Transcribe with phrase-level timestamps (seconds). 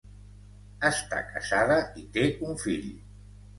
[0.89, 2.91] Està casada i té un fill.